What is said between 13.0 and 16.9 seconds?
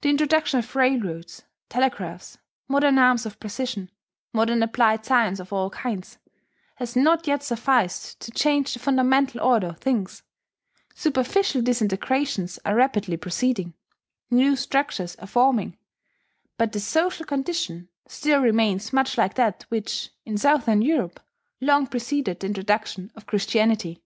proceeding; new structures are forming; but the